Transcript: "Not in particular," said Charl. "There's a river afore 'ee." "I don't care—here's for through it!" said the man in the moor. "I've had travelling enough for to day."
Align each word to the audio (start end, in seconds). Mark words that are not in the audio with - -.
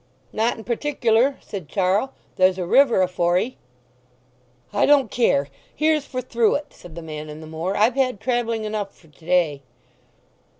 "Not 0.33 0.57
in 0.57 0.63
particular," 0.63 1.37
said 1.41 1.69
Charl. 1.69 2.13
"There's 2.35 2.57
a 2.57 2.65
river 2.65 3.03
afore 3.03 3.37
'ee." 3.37 3.57
"I 4.73 4.87
don't 4.87 5.11
care—here's 5.11 6.05
for 6.05 6.21
through 6.23 6.55
it!" 6.55 6.73
said 6.73 6.95
the 6.95 7.03
man 7.03 7.29
in 7.29 7.39
the 7.39 7.45
moor. 7.45 7.77
"I've 7.77 7.93
had 7.93 8.19
travelling 8.19 8.63
enough 8.63 8.95
for 8.97 9.09
to 9.09 9.25
day." 9.27 9.61